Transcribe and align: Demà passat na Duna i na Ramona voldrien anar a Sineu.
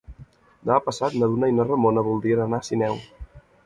Demà 0.69 0.77
passat 0.85 1.19
na 1.19 1.31
Duna 1.35 1.51
i 1.53 1.57
na 1.59 1.69
Ramona 1.69 2.07
voldrien 2.11 2.45
anar 2.49 2.65
a 2.65 2.71
Sineu. 2.73 3.03